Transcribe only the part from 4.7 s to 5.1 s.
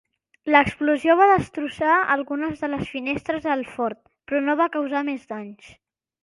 causar